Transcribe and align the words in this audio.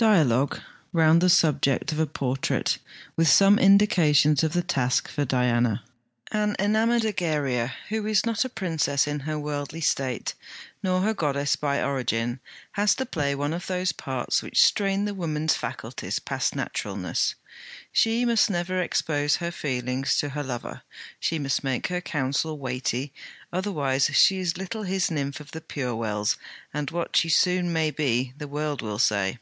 DIALOGUE 0.00 0.62
ROUND 0.92 1.20
THE 1.20 1.28
SUBJECT 1.28 1.90
OF 1.90 1.98
A 1.98 2.06
PORTRAIT, 2.06 2.78
WITH 3.16 3.26
SOME 3.28 3.58
INDICATIONS 3.58 4.44
OF 4.44 4.52
THE 4.52 4.62
TASK 4.62 5.08
FOR 5.08 5.24
DIANA 5.24 5.82
An 6.30 6.54
enamoured 6.60 7.04
Egeria 7.04 7.72
who 7.88 8.06
is 8.06 8.24
not 8.24 8.44
a 8.44 8.48
princess 8.48 9.08
in 9.08 9.18
her 9.26 9.36
worldly 9.36 9.80
state 9.80 10.34
nor 10.84 11.08
a 11.08 11.14
goddess 11.14 11.56
by 11.56 11.82
origin 11.82 12.38
has 12.74 12.94
to 12.94 13.04
play 13.06 13.34
one 13.34 13.52
of 13.52 13.66
those 13.66 13.90
parts 13.90 14.40
which 14.40 14.64
strain 14.64 15.04
the 15.04 15.14
woman's 15.14 15.56
faculties 15.56 16.20
past 16.20 16.54
naturalness. 16.54 17.34
She 17.90 18.24
must 18.24 18.48
never 18.48 18.80
expose 18.80 19.34
her 19.42 19.50
feelings 19.50 20.16
to 20.18 20.28
her 20.28 20.44
lover; 20.44 20.82
she 21.18 21.40
must 21.40 21.64
make 21.64 21.88
her 21.88 22.00
counsel 22.00 22.56
weighty 22.56 23.12
otherwise 23.52 24.10
she 24.14 24.38
is 24.38 24.56
little 24.56 24.84
his 24.84 25.10
nymph 25.10 25.40
of 25.40 25.50
the 25.50 25.60
pure 25.60 25.96
wells, 25.96 26.36
and 26.72 26.88
what 26.92 27.16
she 27.16 27.28
soon 27.28 27.72
may 27.72 27.90
be, 27.90 28.32
the 28.38 28.46
world 28.46 28.80
will 28.80 29.00
say. 29.00 29.40